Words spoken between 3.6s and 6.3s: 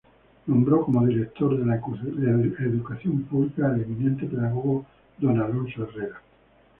al eminente pedagogo Don Alfonso Herrera.